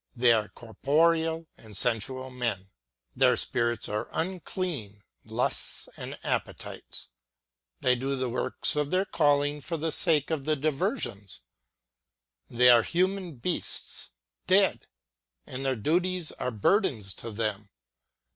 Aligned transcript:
They 0.15 0.33
are 0.33 0.49
corporeal 0.49 1.45
and 1.57 1.75
sensjual 1.75 2.35
men. 2.35 2.71
Their 3.15 3.37
spirits 3.37 3.87
are 3.87 4.09
unclean, 4.11 5.03
ŌĆö 5.27 5.31
lusts 5.31 5.89
and 5.95 6.17
appetites. 6.23 7.09
They 7.81 7.95
do 7.95 8.15
the 8.15 8.27
works 8.27 8.75
of 8.75 8.89
their 8.89 9.05
calling 9.05 9.61
for 9.61 9.77
the 9.77 9.91
sake 9.91 10.31
of 10.31 10.45
the 10.45 10.55
diversions. 10.55 11.41
They 12.49 12.71
are 12.71 12.81
human 12.81 13.35
beasts, 13.35 14.09
ŌĆö 14.09 14.47
dead; 14.47 14.87
and 15.45 15.63
their 15.63 15.75
duties 15.75 16.31
are 16.31 16.49
burdens 16.49 17.13
to 17.21 17.29
them. 17.29 17.69